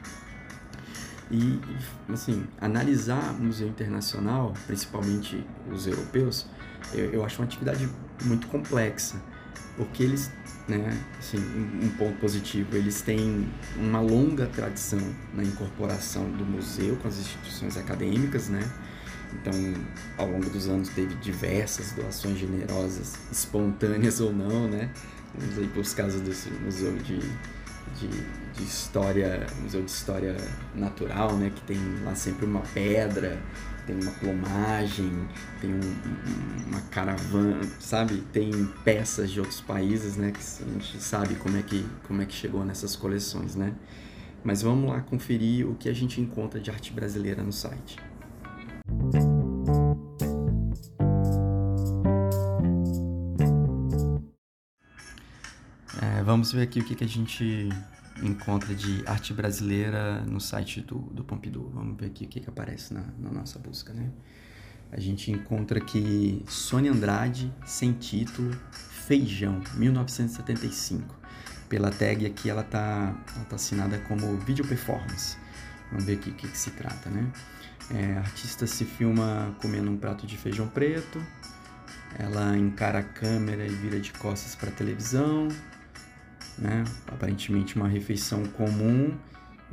E, 1.31 1.59
assim, 2.13 2.47
analisar 2.61 3.35
museu 3.35 3.69
internacional, 3.69 4.53
principalmente 4.67 5.45
os 5.73 5.87
europeus, 5.87 6.47
eu, 6.95 7.11
eu 7.13 7.25
acho 7.25 7.41
uma 7.41 7.47
atividade 7.47 7.89
muito 8.25 8.47
complexa, 8.47 9.21
porque 9.77 10.05
eles, 10.05 10.31
né, 10.69 10.97
assim, 11.19 11.39
um, 11.39 11.87
um 11.87 11.89
ponto 11.91 12.17
positivo, 12.19 12.77
eles 12.77 13.03
têm 13.03 13.49
uma 13.77 14.01
longa 14.01 14.47
tradição 14.47 15.01
na 15.35 15.43
incorporação 15.43 16.31
do 16.31 16.45
museu 16.45 16.97
com 16.97 17.09
as 17.09 17.19
instituições 17.19 17.77
acadêmicas, 17.77 18.49
né? 18.49 18.63
Então, 19.33 19.53
ao 20.17 20.31
longo 20.31 20.49
dos 20.49 20.69
anos 20.69 20.89
teve 20.91 21.15
diversas 21.17 21.93
doações 21.93 22.39
generosas, 22.39 23.17
espontâneas 23.31 24.21
ou 24.21 24.33
não, 24.33 24.69
né? 24.69 24.91
Vamos 25.35 25.59
aí 25.59 25.67
para 25.67 25.81
os 25.81 25.93
casos 25.93 26.21
desse 26.21 26.49
museu 26.51 26.97
de, 26.99 27.19
de, 27.95 28.09
de, 28.09 28.63
história, 28.63 29.47
museu 29.61 29.83
de 29.83 29.91
história 29.91 30.37
natural, 30.75 31.37
né? 31.37 31.51
Que 31.55 31.61
tem 31.63 31.79
lá 32.05 32.15
sempre 32.15 32.45
uma 32.47 32.61
pedra, 32.61 33.41
tem 33.87 33.97
uma 33.97 34.11
plomagem, 34.13 35.29
tem 35.61 35.71
um, 35.73 36.67
uma 36.69 36.81
caravana, 36.91 37.63
sabe? 37.79 38.23
Tem 38.33 38.51
peças 38.85 39.31
de 39.31 39.41
outros 39.41 39.61
países, 39.61 40.17
né? 40.17 40.33
Que 40.33 40.41
a 40.41 40.73
gente 40.73 41.01
sabe 41.01 41.35
como 41.37 41.57
é 41.57 41.63
que, 41.63 41.87
como 42.07 42.23
é 42.23 42.27
que 42.27 42.35
chegou 42.35 42.65
nessas 42.65 42.97
coleções, 42.97 43.55
né? 43.55 43.73
Mas 44.43 44.63
vamos 44.63 44.91
lá 44.91 45.01
conferir 45.01 45.69
o 45.69 45.75
que 45.75 45.89
a 45.89 45.93
gente 45.93 46.21
encontra 46.21 46.61
de 46.61 46.71
arte 46.71 46.93
brasileira 46.93 47.43
no 47.43 47.53
site. 47.53 47.97
Vamos 56.37 56.53
ver 56.53 56.65
aqui 56.65 56.81
o 56.81 56.85
que, 56.85 56.95
que 56.95 57.03
a 57.03 57.09
gente 57.09 57.71
encontra 58.23 58.75
de 58.75 59.03
arte 59.07 59.33
brasileira 59.33 60.21
no 60.27 60.39
site 60.39 60.83
do, 60.83 60.99
do 60.99 61.25
Pompidou. 61.25 61.71
Vamos 61.71 61.99
ver 61.99 62.09
aqui 62.09 62.27
o 62.27 62.29
que, 62.29 62.41
que 62.41 62.49
aparece 62.51 62.93
na, 62.93 63.05
na 63.19 63.31
nossa 63.31 63.59
busca, 63.59 63.95
né? 63.95 64.11
A 64.93 65.01
gente 65.01 65.31
encontra 65.31 65.79
aqui 65.79 66.45
Sônia 66.47 66.93
Andrade, 66.93 67.51
sem 67.65 67.95
título, 67.95 68.55
Feijão, 68.71 69.63
1975. 69.77 71.19
Pela 71.71 71.91
tag 71.91 72.27
aqui 72.27 72.51
ela 72.51 72.63
tá, 72.63 73.19
ela 73.35 73.45
tá 73.47 73.57
assinada 73.57 73.99
como 74.01 74.37
Video 74.37 74.67
Performance. 74.67 75.39
Vamos 75.91 76.05
ver 76.05 76.19
aqui 76.19 76.29
o 76.29 76.35
que, 76.35 76.49
que 76.49 76.59
se 76.59 76.71
trata, 76.73 77.09
né? 77.09 77.33
É, 77.95 78.13
a 78.13 78.19
artista 78.19 78.67
se 78.67 78.85
filma 78.85 79.57
comendo 79.63 79.91
um 79.91 79.97
prato 79.97 80.27
de 80.27 80.37
feijão 80.37 80.69
preto, 80.69 81.19
ela 82.19 82.55
encara 82.59 82.99
a 82.99 83.03
câmera 83.03 83.67
e 83.67 83.71
vira 83.71 83.99
de 83.99 84.13
costas 84.13 84.55
para 84.55 84.69
a 84.69 84.73
televisão, 84.73 85.49
né? 86.59 86.85
aparentemente 87.07 87.77
uma 87.77 87.89
refeição 87.89 88.45
comum 88.47 89.15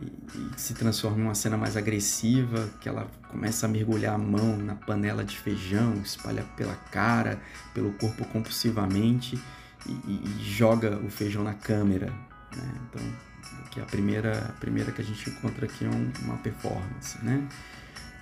e, 0.01 0.59
se 0.59 0.73
transforma 0.73 1.19
em 1.19 1.23
uma 1.23 1.35
cena 1.35 1.57
mais 1.57 1.77
agressiva, 1.77 2.69
que 2.81 2.89
ela 2.89 3.07
começa 3.29 3.65
a 3.65 3.69
mergulhar 3.69 4.15
a 4.15 4.17
mão 4.17 4.57
na 4.57 4.75
panela 4.75 5.23
de 5.23 5.37
feijão, 5.37 5.93
espalha 5.95 6.43
pela 6.57 6.75
cara, 6.75 7.39
pelo 7.73 7.93
corpo 7.93 8.25
compulsivamente 8.25 9.39
e, 9.85 9.91
e, 9.91 10.23
e 10.25 10.43
joga 10.43 10.97
o 10.97 11.09
feijão 11.09 11.43
na 11.43 11.53
câmera. 11.53 12.07
Né? 12.55 12.73
Então, 12.89 13.01
aqui 13.65 13.81
a 13.81 13.85
primeira, 13.85 14.47
a 14.49 14.59
primeira 14.59 14.91
que 14.91 15.01
a 15.01 15.05
gente 15.05 15.29
encontra 15.29 15.65
aqui 15.65 15.85
é 15.85 15.89
um, 15.89 16.11
uma 16.23 16.37
performance. 16.37 17.17
Né? 17.23 17.47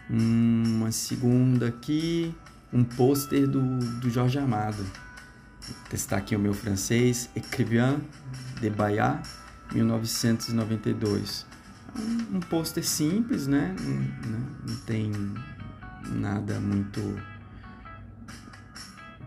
Uma 0.10 0.92
segunda 0.92 1.68
aqui, 1.68 2.36
um 2.74 2.84
pôster 2.84 3.48
do, 3.48 3.62
do 4.00 4.10
Jorge 4.10 4.38
Amado. 4.40 4.86
Testar 5.90 6.18
aqui 6.18 6.36
o 6.36 6.40
meu 6.40 6.54
francês, 6.54 7.30
Écrivain 7.36 8.02
de 8.60 8.70
Bayard, 8.70 9.28
1992. 9.74 11.46
Um, 11.96 12.38
um 12.38 12.40
pôster 12.40 12.86
simples, 12.86 13.48
né? 13.48 13.76
Não, 13.80 14.68
não 14.68 14.76
tem 14.86 15.12
nada 16.08 16.60
muito 16.60 17.02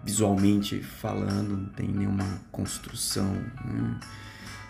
visualmente 0.05 0.83
falando, 0.83 1.57
não 1.57 1.69
tem 1.71 1.89
nenhuma 1.89 2.25
construção. 2.53 3.33
Né? 3.65 4.01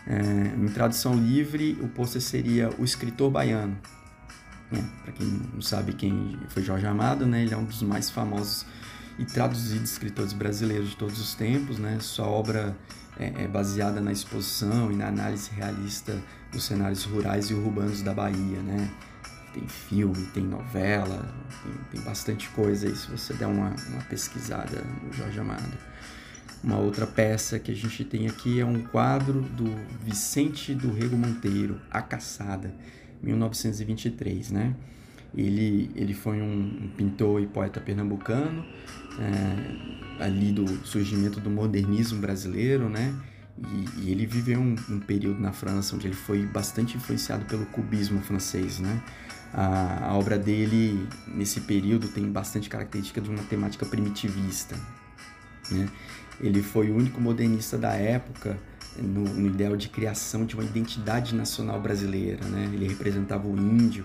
É, 0.07 0.55
em 0.57 0.69
tradução 0.69 1.15
livre, 1.15 1.79
o 1.81 1.89
pôster 1.89 2.23
seria 2.23 2.71
O 2.79 2.85
Escritor 2.85 3.31
Baiano. 3.31 3.77
É, 4.73 4.81
Para 5.03 5.13
quem 5.13 5.27
não 5.53 5.61
sabe 5.61 5.93
quem 5.93 6.39
foi 6.49 6.63
Jorge 6.63 6.87
Amado, 6.87 7.27
né? 7.27 7.43
ele 7.43 7.53
é 7.53 7.57
um 7.57 7.65
dos 7.65 7.83
mais 7.83 8.11
famosos 8.11 8.65
e 9.19 9.25
traduzidos 9.25 9.93
escritores 9.93 10.33
brasileiros 10.33 10.91
de 10.91 10.97
todos 10.97 11.21
os 11.21 11.35
tempos. 11.35 11.79
Né? 11.79 11.99
Sua 12.01 12.27
obra 12.27 12.77
é, 13.19 13.45
é 13.45 13.49
baseada 13.49 14.01
na 14.01 14.13
exposição 14.13 14.91
e 14.91 14.97
na 14.97 15.09
análise 15.09 15.51
realista 15.51 16.21
dos 16.53 16.65
cenários 16.65 17.05
rurais 17.05 17.51
e 17.51 17.55
urbanos 17.55 18.03
da 18.03 18.13
Bahia. 18.13 18.61
Né? 18.63 18.91
Tem 19.53 19.67
filme, 19.69 20.27
tem 20.35 20.45
novela, 20.45 21.33
tem, 21.63 21.73
tem 21.93 22.01
bastante 22.01 22.49
coisa 22.51 22.89
aí 22.89 22.97
se 22.97 23.09
você 23.11 23.35
der 23.35 23.47
uma, 23.47 23.75
uma 23.89 24.03
pesquisada 24.09 24.83
no 25.03 25.13
Jorge 25.13 25.39
Amado. 25.39 25.79
Uma 26.65 26.79
outra 26.79 27.07
peça 27.07 27.59
que 27.59 27.71
a 27.71 27.75
gente 27.75 28.05
tem 28.05 28.27
aqui 28.27 28.59
é 28.59 28.65
um 28.65 28.83
quadro 28.85 29.43
do 29.43 29.67
Vicente 30.03 30.75
do 30.75 30.91
Rego 30.91 31.15
Monteiro, 31.15 31.79
A 31.91 32.01
Caçada, 32.01 32.75
1923, 33.23 34.51
né? 34.51 34.75
Ele, 35.37 35.91
ele 35.95 36.15
foi 36.15 36.41
um 36.41 36.91
pintor 36.97 37.43
e 37.43 37.47
poeta 37.47 37.81
pernambucano, 37.81 38.65
é, 39.19 40.25
ali 40.25 40.53
do 40.53 40.67
surgimento 40.87 41.41
do 41.41 41.51
modernismo 41.51 42.21
brasileiro, 42.21 42.89
né? 42.89 43.15
E, 43.57 44.03
e 44.03 44.11
ele 44.11 44.27
viveu 44.27 44.59
um, 44.59 44.75
um, 44.89 44.99
período 44.99 45.41
na 45.41 45.53
França 45.53 45.95
onde 45.95 46.09
ele 46.09 46.17
foi 46.17 46.45
bastante 46.45 46.97
influenciado 46.97 47.45
pelo 47.45 47.65
cubismo 47.67 48.21
francês, 48.21 48.81
né? 48.81 49.03
A, 49.53 50.09
a 50.09 50.15
obra 50.15 50.37
dele, 50.37 51.07
nesse 51.29 51.61
período, 51.61 52.09
tem 52.09 52.31
bastante 52.31 52.69
característica 52.69 53.21
de 53.21 53.31
uma 53.31 53.43
temática 53.45 53.87
primitivista, 53.87 54.77
né? 55.71 55.89
Ele 56.41 56.63
foi 56.63 56.91
o 56.91 56.97
único 56.97 57.21
modernista 57.21 57.79
da 57.79 57.93
época 57.93 58.59
no, 58.97 59.25
no, 59.25 59.47
ideal 59.47 59.77
de 59.77 59.89
criação 59.89 60.45
de 60.45 60.55
uma 60.55 60.65
identidade 60.65 61.35
nacional 61.35 61.81
brasileira. 61.81 62.45
Né? 62.47 62.71
Ele 62.73 62.89
representava 62.89 63.47
o 63.47 63.57
índio 63.57 64.05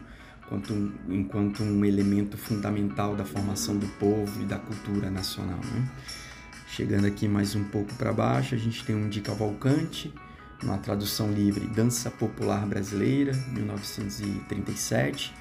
enquanto 0.49 0.73
um, 0.73 0.91
enquanto 1.09 1.63
um 1.63 1.85
elemento 1.85 2.35
fundamental 2.37 3.15
da 3.15 3.23
formação 3.23 3.77
do 3.77 3.85
povo 3.99 4.41
e 4.41 4.45
da 4.45 4.57
cultura 4.57 5.11
nacional. 5.11 5.59
Né? 5.59 5.87
Chegando 6.67 7.05
aqui 7.05 7.27
mais 7.27 7.55
um 7.55 7.63
pouco 7.65 7.93
para 7.93 8.11
baixo, 8.11 8.55
a 8.55 8.57
gente 8.57 8.83
tem 8.83 8.95
um 8.95 9.07
de 9.07 9.21
Cavalcante, 9.21 10.11
uma 10.63 10.77
tradução 10.77 11.31
livre, 11.31 11.67
Dança 11.67 12.09
Popular 12.09 12.65
Brasileira, 12.65 13.33
1937 13.51 15.33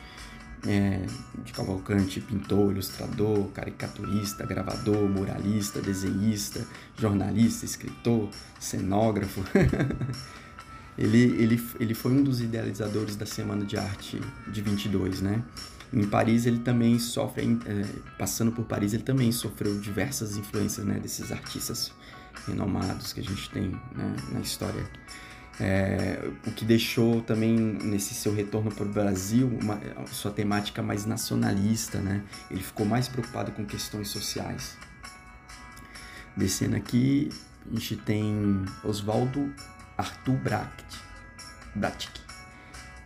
é, 0.66 1.06
de 1.44 1.52
Cavalcante, 1.52 2.20
pintor, 2.20 2.72
ilustrador, 2.72 3.48
caricaturista, 3.48 4.44
gravador, 4.44 5.08
muralista, 5.08 5.80
desenhista, 5.80 6.66
jornalista, 6.96 7.64
escritor, 7.64 8.28
cenógrafo. 8.58 9.42
ele, 10.98 11.18
ele, 11.42 11.68
ele 11.78 11.94
foi 11.94 12.12
um 12.12 12.22
dos 12.22 12.40
idealizadores 12.40 13.16
da 13.16 13.24
Semana 13.24 13.64
de 13.64 13.76
Arte 13.76 14.20
de 14.48 14.60
22, 14.60 15.20
né? 15.20 15.42
Em 15.92 16.04
Paris 16.04 16.44
ele 16.44 16.58
também 16.58 16.98
sofre, 16.98 17.58
é, 17.64 17.84
passando 18.18 18.52
por 18.52 18.64
Paris 18.64 18.92
ele 18.92 19.04
também 19.04 19.32
sofreu 19.32 19.78
diversas 19.78 20.36
influências 20.36 20.84
né, 20.84 20.98
desses 21.00 21.32
artistas 21.32 21.92
renomados 22.46 23.14
que 23.14 23.20
a 23.20 23.22
gente 23.22 23.48
tem 23.50 23.70
né, 23.94 24.16
na 24.32 24.40
história 24.40 24.84
é, 25.60 26.30
o 26.46 26.52
que 26.52 26.64
deixou 26.64 27.20
também 27.22 27.56
nesse 27.56 28.14
seu 28.14 28.32
retorno 28.32 28.70
para 28.70 28.84
o 28.84 28.88
Brasil 28.88 29.48
uma, 29.60 29.80
sua 30.06 30.30
temática 30.30 30.82
mais 30.82 31.04
nacionalista, 31.04 31.98
né? 31.98 32.22
Ele 32.50 32.62
ficou 32.62 32.86
mais 32.86 33.08
preocupado 33.08 33.50
com 33.52 33.64
questões 33.64 34.08
sociais. 34.08 34.76
Descendo 36.36 36.76
aqui, 36.76 37.30
a 37.66 37.74
gente 37.74 37.96
tem 37.96 38.64
Oswaldo 38.84 39.52
Arthur 39.98 40.36
Bracht, 40.36 41.02
Bratic, 41.74 42.12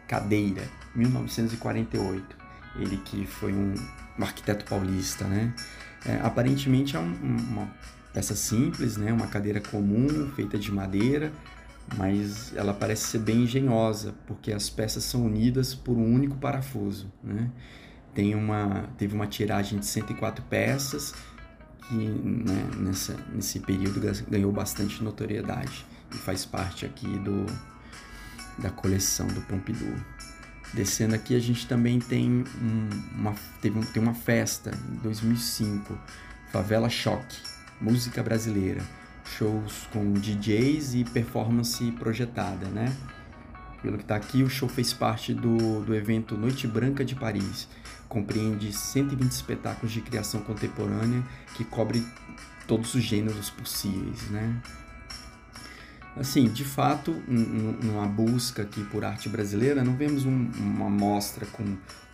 Cadeira, 0.06 0.62
1948. 0.94 2.36
Ele 2.76 2.98
que 2.98 3.26
foi 3.26 3.54
um, 3.54 3.74
um 4.18 4.22
arquiteto 4.22 4.66
paulista, 4.66 5.24
né? 5.24 5.54
É, 6.04 6.20
aparentemente 6.22 6.94
é 6.94 6.98
um, 6.98 7.14
uma 7.22 7.74
peça 8.12 8.34
simples, 8.34 8.98
né? 8.98 9.10
Uma 9.10 9.26
cadeira 9.26 9.58
comum 9.58 10.30
feita 10.36 10.58
de 10.58 10.70
madeira, 10.70 11.32
mas 11.96 12.54
ela 12.54 12.74
parece 12.74 13.06
ser 13.06 13.20
bem 13.20 13.44
engenhosa, 13.44 14.14
porque 14.26 14.52
as 14.52 14.68
peças 14.68 15.02
são 15.02 15.24
unidas 15.24 15.74
por 15.74 15.96
um 15.96 16.14
único 16.14 16.36
parafuso. 16.36 17.10
Né? 17.24 17.50
Tem 18.14 18.34
uma, 18.34 18.90
teve 18.98 19.14
uma 19.14 19.26
tiragem 19.26 19.78
de 19.78 19.86
104 19.86 20.44
peças, 20.44 21.14
que 21.88 21.94
né, 21.94 22.70
nessa, 22.76 23.16
nesse 23.32 23.60
período 23.60 23.98
ganhou 24.28 24.52
bastante 24.52 25.02
notoriedade 25.02 25.86
e 26.14 26.18
faz 26.18 26.44
parte 26.44 26.84
aqui 26.84 27.06
do, 27.18 27.46
da 28.58 28.70
coleção 28.70 29.26
do 29.26 29.40
Pompidou. 29.42 29.94
Descendo 30.74 31.14
aqui 31.14 31.36
a 31.36 31.40
gente 31.40 31.66
também 31.66 31.98
tem 31.98 32.44
um, 32.60 32.88
uma, 33.14 33.34
teve 33.60 33.78
um, 33.78 33.82
tem 33.82 34.02
uma 34.02 34.14
festa 34.14 34.70
em 34.90 34.96
2005, 34.96 35.98
Favela 36.50 36.88
Choque, 36.88 37.36
música 37.80 38.22
brasileira 38.22 38.82
shows 39.38 39.88
com 39.92 40.12
DJs 40.12 40.94
e 40.94 41.04
performance 41.04 41.90
projetada, 41.92 42.66
né? 42.66 42.94
Pelo 43.82 43.96
que 43.96 44.04
está 44.04 44.14
aqui, 44.16 44.42
o 44.42 44.50
show 44.50 44.68
fez 44.68 44.92
parte 44.92 45.34
do, 45.34 45.80
do 45.80 45.94
evento 45.94 46.36
Noite 46.36 46.66
Branca 46.66 47.04
de 47.04 47.16
Paris. 47.16 47.68
Compreende 48.08 48.72
120 48.72 49.30
espetáculos 49.30 49.92
de 49.92 50.00
criação 50.00 50.40
contemporânea 50.42 51.22
que 51.54 51.64
cobre 51.64 52.04
todos 52.68 52.94
os 52.94 53.02
gêneros 53.02 53.50
possíveis, 53.50 54.30
né? 54.30 54.62
Assim, 56.16 56.44
de 56.44 56.64
fato, 56.64 57.10
numa 57.26 58.06
busca 58.06 58.62
aqui 58.62 58.84
por 58.84 59.02
arte 59.02 59.28
brasileira, 59.30 59.82
não 59.82 59.96
vemos 59.96 60.26
um, 60.26 60.50
uma 60.58 60.90
mostra 60.90 61.46
com 61.46 61.64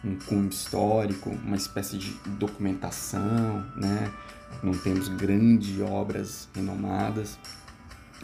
um 0.04 0.16
cunho 0.16 0.48
histórico, 0.48 1.30
uma 1.30 1.56
espécie 1.56 1.98
de 1.98 2.14
documentação, 2.38 3.66
né? 3.76 4.12
não 4.62 4.72
temos 4.72 5.08
grandes 5.08 5.80
obras 5.80 6.48
renomadas. 6.54 7.38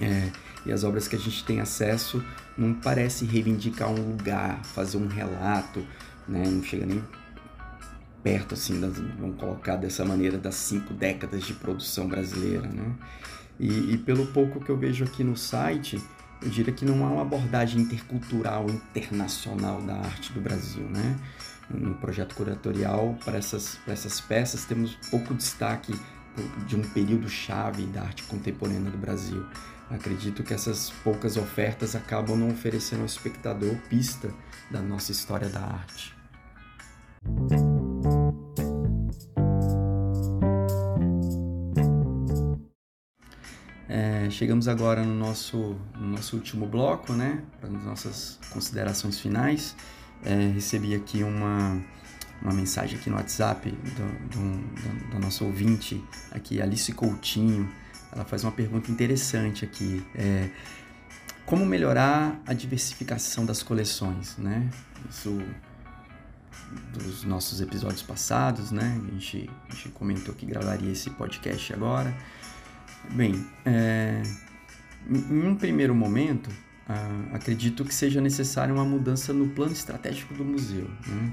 É, 0.00 0.30
e 0.66 0.72
as 0.72 0.82
obras 0.82 1.06
que 1.06 1.14
a 1.14 1.18
gente 1.18 1.44
tem 1.44 1.60
acesso 1.60 2.24
não 2.56 2.74
parece 2.74 3.24
reivindicar 3.24 3.88
um 3.90 4.10
lugar, 4.10 4.64
fazer 4.64 4.96
um 4.96 5.08
relato, 5.08 5.84
né? 6.28 6.44
não 6.46 6.62
chega 6.62 6.86
nem 6.86 7.02
perto, 8.22 8.54
assim, 8.54 8.80
das, 8.80 8.96
vamos 9.18 9.38
colocar 9.38 9.76
dessa 9.76 10.04
maneira, 10.04 10.38
das 10.38 10.54
cinco 10.54 10.94
décadas 10.94 11.44
de 11.44 11.52
produção 11.52 12.08
brasileira. 12.08 12.66
Né? 12.66 12.94
E, 13.58 13.94
e 13.94 13.98
pelo 13.98 14.26
pouco 14.26 14.60
que 14.60 14.70
eu 14.70 14.76
vejo 14.76 15.04
aqui 15.04 15.22
no 15.22 15.36
site, 15.36 16.00
eu 16.42 16.48
diria 16.48 16.72
que 16.72 16.84
não 16.84 17.04
há 17.06 17.10
uma 17.10 17.22
abordagem 17.22 17.82
intercultural, 17.82 18.66
internacional 18.68 19.80
da 19.82 19.94
arte 19.96 20.32
do 20.32 20.40
Brasil. 20.40 20.84
Né? 20.84 21.16
No 21.70 21.94
projeto 21.94 22.34
curatorial, 22.34 23.16
para 23.24 23.38
essas, 23.38 23.76
para 23.84 23.94
essas 23.94 24.20
peças, 24.20 24.64
temos 24.64 24.96
pouco 25.10 25.34
destaque 25.34 25.94
de 26.66 26.76
um 26.76 26.82
período 26.82 27.28
chave 27.28 27.84
da 27.86 28.02
arte 28.02 28.24
contemporânea 28.24 28.90
do 28.90 28.98
Brasil. 28.98 29.46
Acredito 29.90 30.42
que 30.42 30.52
essas 30.52 30.90
poucas 31.02 31.36
ofertas 31.36 31.94
acabam 31.94 32.36
não 32.36 32.48
oferecendo 32.48 33.00
ao 33.00 33.06
espectador 33.06 33.76
pista 33.88 34.30
da 34.70 34.80
nossa 34.80 35.12
história 35.12 35.48
da 35.48 35.60
arte. 35.60 36.14
É, 44.24 44.30
chegamos 44.30 44.68
agora 44.68 45.02
no 45.02 45.14
nosso, 45.14 45.76
no 45.94 46.08
nosso 46.08 46.36
último 46.36 46.66
bloco, 46.66 47.12
né? 47.12 47.42
Para 47.60 47.68
as 47.68 47.84
nossas 47.84 48.38
considerações 48.50 49.20
finais. 49.20 49.76
É, 50.24 50.52
recebi 50.54 50.94
aqui 50.94 51.22
uma, 51.22 51.82
uma 52.40 52.52
mensagem 52.52 52.98
aqui 52.98 53.10
no 53.10 53.16
WhatsApp 53.16 53.70
do, 53.70 54.28
do, 54.28 55.10
do, 55.10 55.18
nosso 55.18 55.44
ouvinte, 55.44 56.02
aqui, 56.30 56.62
Alice 56.62 56.90
Coutinho. 56.92 57.70
Ela 58.12 58.24
faz 58.24 58.44
uma 58.44 58.52
pergunta 58.52 58.90
interessante 58.90 59.64
aqui. 59.64 60.02
É, 60.14 60.48
como 61.44 61.66
melhorar 61.66 62.40
a 62.46 62.54
diversificação 62.54 63.44
das 63.44 63.62
coleções, 63.62 64.38
né? 64.38 64.70
Isso 65.10 65.38
dos 66.94 67.24
nossos 67.24 67.60
episódios 67.60 68.02
passados, 68.02 68.70
né? 68.70 68.98
A 69.06 69.10
gente, 69.12 69.50
a 69.68 69.74
gente 69.74 69.88
comentou 69.90 70.34
que 70.34 70.46
gravaria 70.46 70.90
esse 70.90 71.10
podcast 71.10 71.74
agora. 71.74 72.16
Bem, 73.10 73.46
é, 73.64 74.22
em 75.08 75.46
um 75.46 75.54
primeiro 75.54 75.94
momento, 75.94 76.50
ah, 76.88 77.24
acredito 77.32 77.84
que 77.84 77.94
seja 77.94 78.20
necessária 78.20 78.72
uma 78.72 78.84
mudança 78.84 79.32
no 79.32 79.48
plano 79.48 79.72
estratégico 79.72 80.34
do 80.34 80.44
museu. 80.44 80.88
Né? 81.06 81.32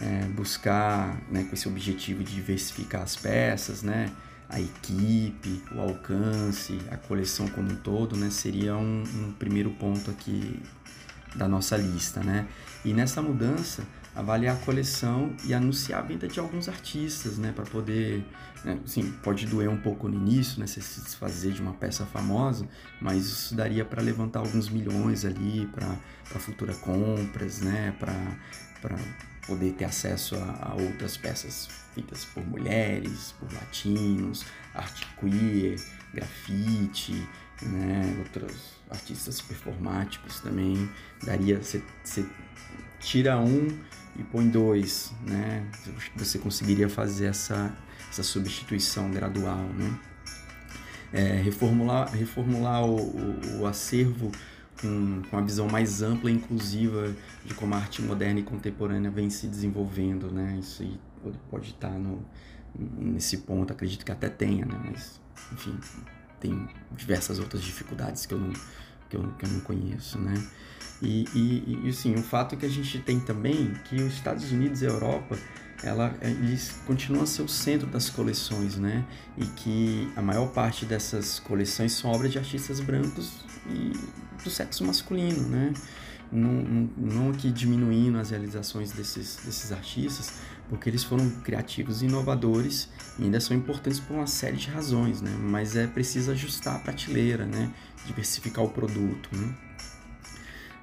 É, 0.00 0.24
buscar, 0.28 1.20
né, 1.30 1.44
com 1.44 1.54
esse 1.54 1.68
objetivo 1.68 2.24
de 2.24 2.34
diversificar 2.34 3.02
as 3.02 3.16
peças, 3.16 3.82
né, 3.82 4.10
a 4.48 4.58
equipe, 4.58 5.62
o 5.74 5.80
alcance, 5.80 6.78
a 6.90 6.96
coleção 6.96 7.46
como 7.48 7.70
um 7.70 7.76
todo, 7.76 8.16
né, 8.16 8.30
seria 8.30 8.76
um, 8.76 9.02
um 9.02 9.32
primeiro 9.32 9.70
ponto 9.72 10.10
aqui 10.10 10.58
da 11.36 11.46
nossa 11.46 11.76
lista. 11.76 12.22
Né? 12.22 12.48
E 12.84 12.94
nessa 12.94 13.20
mudança, 13.20 13.84
avaliar 14.14 14.56
a 14.56 14.58
coleção 14.58 15.34
e 15.44 15.54
anunciar 15.54 16.00
a 16.00 16.02
venda 16.02 16.26
de 16.26 16.40
alguns 16.40 16.68
artistas, 16.68 17.38
né, 17.38 17.52
para 17.52 17.64
poder, 17.64 18.24
né, 18.64 18.78
sim, 18.84 19.12
pode 19.22 19.46
doer 19.46 19.68
um 19.68 19.76
pouco 19.76 20.08
no 20.08 20.16
início, 20.16 20.58
né, 20.58 20.66
se 20.66 20.80
desfazer 20.80 21.52
de 21.52 21.62
uma 21.62 21.74
peça 21.74 22.04
famosa, 22.06 22.66
mas 23.00 23.24
isso 23.26 23.54
daria 23.54 23.84
para 23.84 24.02
levantar 24.02 24.40
alguns 24.40 24.68
milhões 24.68 25.24
ali 25.24 25.66
para 25.72 26.40
futuras 26.40 26.76
compras, 26.78 27.60
né, 27.60 27.94
para 28.00 28.96
poder 29.46 29.72
ter 29.72 29.84
acesso 29.84 30.34
a, 30.36 30.70
a, 30.70 30.74
outras 30.74 31.16
peças 31.16 31.68
feitas 31.94 32.24
por 32.24 32.44
mulheres, 32.44 33.34
por 33.38 33.52
latinos, 33.52 34.44
arte 34.74 35.06
queer, 35.18 35.80
grafite, 36.12 37.26
né, 37.62 38.16
outros 38.18 38.74
artistas 38.88 39.40
performáticos 39.40 40.40
também. 40.40 40.90
Daria 41.22 41.60
você 41.62 41.82
tira 43.00 43.38
um 43.38 43.68
e 44.16 44.22
põe 44.22 44.48
dois, 44.48 45.12
né? 45.26 45.66
Você 46.16 46.38
conseguiria 46.38 46.88
fazer 46.88 47.26
essa, 47.26 47.74
essa 48.08 48.22
substituição 48.22 49.10
gradual, 49.10 49.64
né? 49.64 49.98
É, 51.12 51.42
reformular 51.42 52.12
reformular 52.12 52.84
o, 52.84 53.00
o, 53.00 53.60
o 53.60 53.66
acervo 53.66 54.30
com, 54.80 55.22
com 55.28 55.36
a 55.36 55.40
visão 55.40 55.68
mais 55.68 56.02
ampla 56.02 56.30
e 56.30 56.34
inclusiva 56.34 57.12
de 57.44 57.52
como 57.54 57.74
a 57.74 57.78
arte 57.78 58.00
moderna 58.00 58.38
e 58.38 58.42
contemporânea 58.44 59.10
vem 59.10 59.28
se 59.28 59.48
desenvolvendo, 59.48 60.30
né? 60.30 60.58
Isso 60.60 60.82
aí 60.82 61.00
pode 61.50 61.70
estar 61.70 61.90
no, 61.90 62.24
nesse 62.74 63.38
ponto, 63.38 63.72
acredito 63.72 64.04
que 64.04 64.12
até 64.12 64.28
tenha, 64.28 64.64
né? 64.64 64.80
Mas, 64.90 65.20
enfim, 65.52 65.78
tem 66.38 66.68
diversas 66.96 67.38
outras 67.38 67.62
dificuldades 67.62 68.24
que 68.26 68.34
eu 68.34 68.38
não, 68.38 68.52
que 69.08 69.16
eu, 69.16 69.32
que 69.38 69.44
eu 69.44 69.50
não 69.50 69.60
conheço, 69.60 70.18
né? 70.18 70.34
E, 71.02 71.24
e, 71.34 71.80
e 71.84 71.88
assim, 71.88 72.14
o 72.14 72.22
fato 72.22 72.54
é 72.54 72.58
que 72.58 72.66
a 72.66 72.70
gente 72.70 72.98
tem 72.98 73.18
também 73.18 73.72
que 73.84 73.96
os 73.96 74.14
Estados 74.14 74.52
Unidos 74.52 74.82
e 74.82 74.86
a 74.86 74.90
Europa 74.90 75.38
ela, 75.82 76.14
eles 76.20 76.72
continuam 76.86 77.22
a 77.22 77.26
ser 77.26 77.42
o 77.42 77.48
centro 77.48 77.86
das 77.86 78.10
coleções, 78.10 78.76
né? 78.76 79.04
E 79.36 79.46
que 79.46 80.12
a 80.14 80.22
maior 80.22 80.48
parte 80.48 80.84
dessas 80.84 81.38
coleções 81.38 81.92
são 81.92 82.10
obras 82.10 82.32
de 82.32 82.38
artistas 82.38 82.80
brancos 82.80 83.44
e 83.66 83.92
do 84.42 84.50
sexo 84.50 84.84
masculino, 84.84 85.48
né? 85.48 85.72
Não, 86.30 86.52
não, 86.52 86.90
não 86.96 87.30
aqui 87.30 87.50
diminuindo 87.50 88.18
as 88.18 88.30
realizações 88.30 88.92
desses, 88.92 89.40
desses 89.44 89.72
artistas, 89.72 90.34
porque 90.68 90.88
eles 90.88 91.02
foram 91.02 91.28
criativos 91.42 92.02
e 92.02 92.06
inovadores 92.06 92.88
e 93.18 93.24
ainda 93.24 93.40
são 93.40 93.56
importantes 93.56 93.98
por 93.98 94.14
uma 94.14 94.26
série 94.26 94.56
de 94.56 94.68
razões, 94.68 95.20
né? 95.20 95.30
Mas 95.40 95.76
é 95.76 95.86
preciso 95.86 96.30
ajustar 96.30 96.76
a 96.76 96.78
prateleira, 96.78 97.46
né? 97.46 97.72
Diversificar 98.06 98.64
o 98.64 98.68
produto, 98.68 99.30
né? 99.32 99.54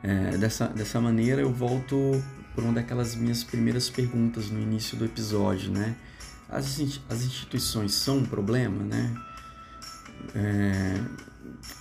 É, 0.04 0.38
dessa, 0.38 0.68
dessa 0.68 1.02
maneira 1.02 1.42
eu 1.42 1.52
volto 1.52 2.24
por 2.54 2.64
uma 2.64 2.74
daquelas 2.74 3.16
minhas 3.16 3.44
primeiras 3.44 3.90
perguntas 3.90 4.50
no 4.50 4.60
início 4.60 4.98
do 4.98 5.06
episódio, 5.06 5.72
né? 5.72 5.96
As, 6.50 6.80
as 7.10 7.24
instituições 7.24 7.94
são 7.94 8.20
um 8.20 8.26
problema, 8.26 8.84
né? 8.84 9.16
É, 10.34 11.02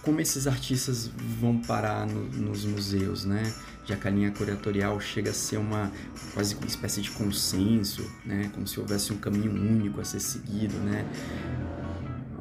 como 0.03 0.21
esses 0.21 0.47
artistas 0.47 1.11
vão 1.41 1.61
parar 1.61 2.07
no, 2.07 2.25
nos 2.25 2.65
museus, 2.65 3.25
né? 3.25 3.43
Já 3.85 3.97
que 3.97 4.09
a 4.09 4.11
linha 4.11 4.31
curatorial 4.33 5.01
chega 5.01 5.31
a 5.31 5.35
ser 5.35 5.59
uma 5.59 5.93
quase 6.35 6.55
uma 6.57 6.67
espécie 6.67 7.01
de 7.01 7.11
consenso, 7.11 8.03
né? 8.25 8.51
Como 8.53 8.67
se 8.67 8.79
houvesse 8.81 9.13
um 9.13 9.19
caminho 9.19 9.53
único 9.53 10.01
a 10.01 10.05
ser 10.05 10.21
seguido, 10.21 10.77
né? 10.79 11.07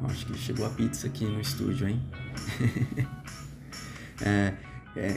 Acho 0.04 0.26
que 0.26 0.38
chegou 0.38 0.66
a 0.66 0.70
pizza 0.70 1.06
aqui 1.06 1.24
no 1.24 1.40
estúdio, 1.40 1.88
hein? 1.88 2.02
é, 4.20 4.52
é, 4.96 5.16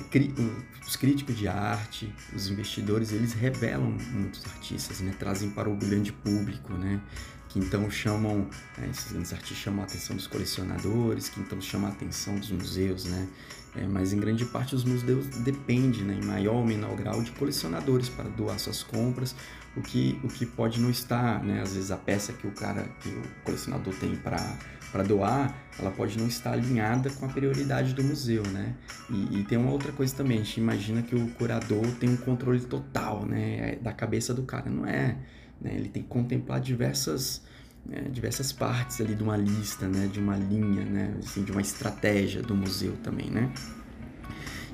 os 0.86 0.96
críticos 0.96 1.38
de 1.38 1.48
arte, 1.48 2.14
os 2.36 2.50
investidores, 2.50 3.12
eles 3.12 3.34
revelam 3.34 3.96
muitos 4.12 4.46
artistas, 4.46 5.00
né? 5.00 5.14
Trazem 5.18 5.50
para 5.50 5.70
o 5.70 5.76
grande 5.76 6.12
público, 6.12 6.74
né? 6.74 7.00
Que 7.48 7.60
então 7.60 7.90
chamam, 7.90 8.48
né? 8.78 8.90
esses 8.92 9.12
grandes 9.12 9.34
artistas 9.34 9.58
chamam 9.58 9.82
a 9.82 9.86
atenção 9.86 10.16
dos 10.16 10.28
colecionadores, 10.28 11.30
que 11.30 11.40
então 11.40 11.60
chamam 11.62 11.90
a 11.90 11.94
atenção 11.94 12.36
dos 12.38 12.52
museus, 12.52 13.06
né? 13.06 13.28
É, 13.76 13.86
mas 13.86 14.14
em 14.14 14.20
grande 14.20 14.46
parte 14.46 14.76
os 14.76 14.84
museus 14.84 15.28
dependem, 15.28 16.02
né, 16.02 16.20
em 16.22 16.26
maior 16.26 16.56
ou 16.56 16.66
menor 16.66 16.96
grau, 16.96 17.22
de 17.22 17.32
colecionadores 17.32 18.10
para 18.10 18.28
doar 18.28 18.60
suas 18.60 18.82
compras, 18.82 19.36
o 19.76 19.82
que, 19.82 20.20
o 20.24 20.28
que 20.28 20.46
pode 20.46 20.80
não 20.80 20.90
estar, 20.90 21.44
né? 21.44 21.62
Às 21.62 21.74
vezes 21.74 21.92
a 21.92 21.98
peça 21.98 22.34
que 22.34 22.48
o 22.48 22.52
cara, 22.52 22.84
que 23.02 23.10
o 23.10 23.22
colecionador 23.44 23.94
tem 23.96 24.16
para 24.16 25.04
doar, 25.04 25.56
ela 25.78 25.92
pode 25.92 26.18
não 26.18 26.28
estar 26.28 26.54
alinhada 26.54 27.10
com 27.12 27.26
a 27.26 27.30
prioridade 27.30 27.94
do 27.94 28.04
museu, 28.04 28.44
né? 28.48 28.76
E, 29.10 29.40
e, 29.40 29.44
tem 29.44 29.58
uma 29.58 29.72
outra 29.72 29.92
coisa 29.92 30.16
também, 30.16 30.40
a 30.40 30.44
gente 30.44 30.60
imagina 30.60 31.02
que 31.02 31.16
o 31.16 31.28
curador 31.32 31.86
tem 32.00 32.10
um 32.10 32.18
controle 32.18 32.62
total, 32.62 33.26
né, 33.26 33.78
da 33.82 33.94
cabeça 33.94 34.34
do 34.34 34.44
cara, 34.44 34.70
não 34.70 34.86
é? 34.86 35.18
Né? 35.62 35.76
Ele 35.76 35.90
tem 35.90 36.02
que 36.02 36.10
contemplar 36.10 36.60
diversas 36.60 37.44
né, 37.86 38.08
diversas 38.12 38.52
partes 38.52 39.00
ali 39.02 39.16
de 39.16 39.24
uma 39.24 39.38
lista, 39.38 39.88
né, 39.88 40.08
de 40.08 40.20
uma 40.20 40.36
linha, 40.36 40.84
né, 40.86 41.16
assim, 41.20 41.44
de 41.44 41.52
uma 41.52 41.62
estratégia 41.62 42.42
do 42.42 42.56
museu 42.56 42.94
também, 43.04 43.30
né? 43.30 43.52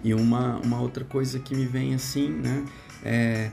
E 0.03 0.13
uma, 0.13 0.57
uma 0.57 0.79
outra 0.79 1.03
coisa 1.03 1.39
que 1.39 1.55
me 1.55 1.65
vem 1.65 1.95
assim, 1.95 2.29
né, 2.29 2.65
é 3.03 3.51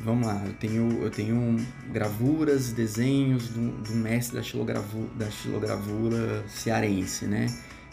vamos 0.00 0.26
lá, 0.26 0.42
eu 0.44 0.52
tenho, 0.54 1.02
eu 1.02 1.10
tenho 1.10 1.56
gravuras, 1.90 2.72
desenhos 2.72 3.48
do, 3.48 3.70
do 3.82 3.94
mestre 3.94 4.36
da, 4.36 4.42
xilogravu, 4.42 5.06
da 5.16 5.30
xilogravura 5.30 6.44
cearense, 6.48 7.26
né? 7.26 7.46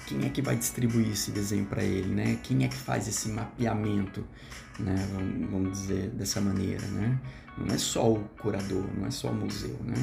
Quem 0.06 0.26
é 0.26 0.30
que 0.30 0.42
vai 0.42 0.56
distribuir 0.56 1.10
esse 1.10 1.32
desenho 1.32 1.66
para 1.66 1.84
ele, 1.84 2.14
né? 2.14 2.40
Quem 2.44 2.66
é 2.66 2.68
que 2.68 2.78
faz 2.78 3.08
esse 3.08 3.30
mapeamento, 3.30 4.26
né? 4.80 4.96
Vamos, 5.52 5.80
dizer 5.80 6.10
dessa 6.10 6.42
maneira, 6.42 6.86
né? 6.88 7.20
Não 7.58 7.68
é 7.74 7.78
só 7.78 8.14
o 8.14 8.20
curador, 8.42 8.86
não 8.98 9.06
é 9.06 9.12
só 9.12 9.30
o 9.30 9.36
museu, 9.36 9.78
né? 9.84 9.96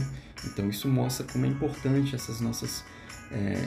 Então 0.45 0.69
isso 0.69 0.87
mostra 0.89 1.27
como 1.27 1.45
é 1.47 1.49
importante 1.49 2.15
essas 2.15 2.41
nossas 2.41 2.85
é, 3.33 3.67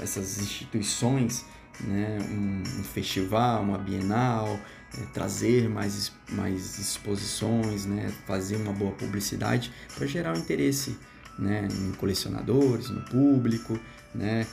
essas 0.00 0.38
instituições, 0.40 1.44
né? 1.80 2.18
Um, 2.30 2.80
um 2.80 2.84
festival, 2.84 3.62
uma 3.62 3.78
bienal, 3.78 4.58
é, 4.98 5.04
trazer 5.12 5.68
mais, 5.68 6.12
mais 6.30 6.78
exposições, 6.78 7.86
né, 7.86 8.12
fazer 8.26 8.56
uma 8.56 8.72
boa 8.72 8.92
publicidade 8.92 9.72
para 9.94 10.06
gerar 10.06 10.34
um 10.34 10.38
interesse 10.38 10.96
né, 11.38 11.66
em 11.70 11.92
colecionadores, 11.92 12.90
no 12.90 13.02
público, 13.02 13.78
né, 14.14 14.46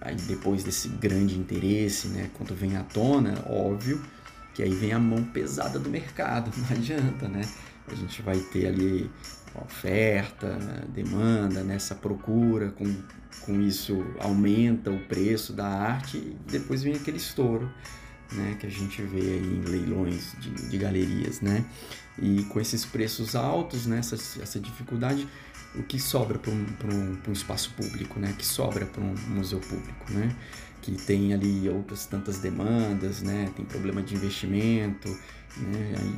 aí 0.00 0.16
depois 0.16 0.62
desse 0.62 0.88
grande 0.88 1.38
interesse, 1.38 2.08
né, 2.08 2.30
quando 2.34 2.54
vem 2.54 2.76
à 2.76 2.82
tona, 2.82 3.42
óbvio 3.46 4.00
que 4.52 4.62
aí 4.62 4.74
vem 4.74 4.92
a 4.92 4.98
mão 4.98 5.22
pesada 5.24 5.78
do 5.78 5.88
mercado, 5.88 6.50
não 6.58 6.76
adianta, 6.76 7.28
né, 7.28 7.42
a 7.88 7.94
gente 7.94 8.20
vai 8.22 8.38
ter 8.38 8.66
ali 8.66 9.10
oferta, 9.54 10.58
demanda, 10.88 11.62
nessa 11.62 11.94
né, 11.94 12.00
procura, 12.00 12.70
com, 12.70 12.94
com 13.40 13.60
isso 13.60 14.04
aumenta 14.20 14.90
o 14.90 14.98
preço 15.06 15.52
da 15.52 15.66
arte 15.66 16.18
e 16.18 16.36
depois 16.50 16.82
vem 16.82 16.94
aquele 16.94 17.16
estouro 17.16 17.70
né, 18.32 18.56
que 18.58 18.66
a 18.66 18.70
gente 18.70 19.02
vê 19.02 19.20
aí 19.20 19.62
em 19.64 19.68
leilões 19.68 20.34
de, 20.38 20.50
de 20.50 20.78
galerias, 20.78 21.40
né? 21.40 21.64
E 22.18 22.44
com 22.44 22.60
esses 22.60 22.84
preços 22.84 23.34
altos, 23.34 23.86
né, 23.86 23.98
essa, 23.98 24.14
essa 24.14 24.60
dificuldade, 24.60 25.26
o 25.74 25.82
que 25.82 25.98
sobra 25.98 26.38
para 26.38 26.50
um, 26.50 26.66
um, 26.84 27.18
um, 27.28 27.32
espaço 27.32 27.72
público, 27.76 28.18
né? 28.18 28.34
Que 28.36 28.44
sobra 28.44 28.86
para 28.86 29.02
um 29.02 29.14
museu 29.28 29.60
público, 29.60 30.12
né? 30.12 30.34
Que 30.82 30.92
tem 30.92 31.32
ali 31.32 31.68
outras 31.68 32.06
tantas 32.06 32.38
demandas, 32.38 33.22
né? 33.22 33.50
Tem 33.54 33.64
problema 33.64 34.02
de 34.02 34.14
investimento, 34.14 35.08
né? 35.56 35.94
Aí, 35.98 36.14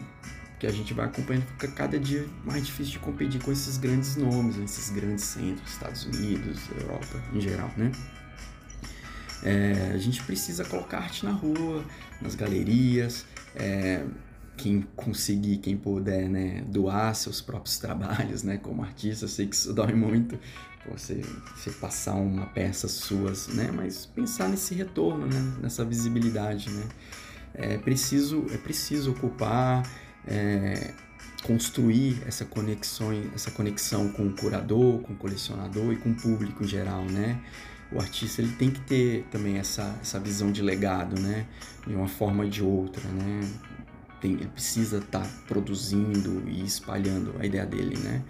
que 0.59 0.67
a 0.69 0.71
gente 0.71 0.95
vai 0.95 1.07
acompanhando, 1.07 1.45
fica 1.45 1.67
cada 1.67 1.99
dia 1.99 2.25
mais 2.45 2.65
difícil 2.65 2.93
de 2.93 2.99
competir 3.01 3.43
com 3.43 3.51
esses 3.51 3.77
grandes 3.77 4.15
nomes, 4.15 4.57
esses 4.59 4.91
grandes 4.91 5.25
centros, 5.25 5.69
Estados 5.69 6.05
Unidos, 6.05 6.61
Europa 6.81 7.21
em 7.35 7.41
geral, 7.41 7.69
né? 7.77 7.91
É, 9.43 9.93
a 9.95 9.99
gente 9.99 10.23
precisa 10.23 10.65
colocar 10.65 10.99
arte 10.99 11.25
na 11.25 11.33
rua, 11.33 11.85
nas 12.21 12.35
galerias, 12.35 13.27
é, 13.57 14.05
quem 14.57 14.83
conseguir, 14.95 15.59
quem 15.59 15.77
puder, 15.77 16.29
né, 16.29 16.63
doar 16.69 17.15
seus 17.15 17.41
próprios 17.41 17.79
trabalhos, 17.79 18.43
né, 18.43 18.59
como 18.59 18.83
artista, 18.83 19.27
sei 19.27 19.47
que 19.47 19.57
isso 19.57 19.73
dói 19.75 19.93
muito, 19.93 20.39
você, 20.89 21.21
você 21.57 21.71
passar 21.71 22.15
uma 22.15 22.47
peça 22.47 22.89
suas, 22.89 23.49
né, 23.49 23.71
mas 23.73 24.07
pensar 24.07 24.49
nesse 24.49 24.75
retorno, 24.75 25.27
né, 25.27 25.57
nessa 25.61 25.85
visibilidade, 25.85 26.71
né, 26.71 26.85
é 27.55 27.79
preciso, 27.79 28.47
é 28.53 28.57
preciso 28.57 29.13
ocupar, 29.13 29.83
é, 30.27 30.93
construir 31.43 32.23
essa 32.25 32.45
conexão, 32.45 33.11
essa 33.35 33.51
conexão 33.51 34.09
com 34.13 34.29
o 34.29 34.33
curador, 34.33 35.01
com 35.01 35.13
o 35.13 35.17
colecionador 35.17 35.93
e 35.93 35.97
com 35.97 36.11
o 36.11 36.15
público 36.15 36.63
em 36.63 36.69
geral, 36.69 37.05
né, 37.05 37.41
o 37.95 38.01
artista 38.01 38.41
ele 38.41 38.53
tem 38.53 38.71
que 38.71 38.81
ter 38.81 39.25
também 39.31 39.59
essa, 39.59 39.97
essa 40.01 40.19
visão 40.19 40.51
de 40.51 40.63
legado, 40.63 41.21
né? 41.21 41.47
De 41.87 41.95
uma 41.95 42.09
forma 42.09 42.45
ou 42.45 42.51
de 42.51 42.63
outra, 42.63 43.07
né? 43.09 43.49
Tem, 44.21 44.33
ele 44.33 44.49
precisa 44.49 44.99
estar 44.99 45.21
tá 45.21 45.29
produzindo 45.47 46.43
e 46.49 46.65
espalhando 46.65 47.35
a 47.39 47.47
ideia 47.47 47.67
dele, 47.67 47.99
né? 47.99 48.23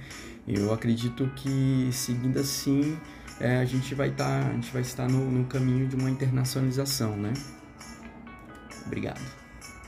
Eu 0.47 0.73
acredito 0.73 1.31
que 1.37 1.89
seguindo 1.93 2.39
assim 2.39 2.99
é, 3.39 3.59
a 3.59 3.65
gente 3.65 3.95
vai 3.95 4.09
estar 4.09 4.43
tá, 4.43 4.49
a 4.49 4.53
gente 4.53 4.73
vai 4.73 4.83
estar 4.83 5.09
no, 5.09 5.31
no 5.31 5.45
caminho 5.47 5.87
de 5.87 5.97
uma 5.97 6.11
internacionalização, 6.11 7.17
né? 7.17 7.33
Obrigado. 8.87 9.42